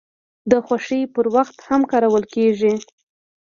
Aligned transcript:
د 0.51 0.53
خوښۍ 0.65 1.01
پر 1.13 1.25
وخت 1.35 1.57
هم 1.67 1.81
کارول 1.91 2.23
کیږي. 2.33 2.73